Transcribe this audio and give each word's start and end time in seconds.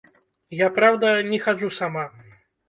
Я, 0.59 0.67
праўда, 0.77 1.11
не 1.33 1.39
хаджу 1.45 1.71
сама. 1.77 2.07